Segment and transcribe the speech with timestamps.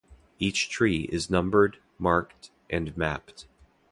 [0.39, 3.45] Each tree is numbered, marked, and mapped.